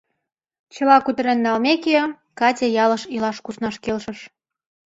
[0.73, 1.95] Чыла кутырен налмеке,
[2.39, 4.19] Катя ялыш илаш куснаш келшыш.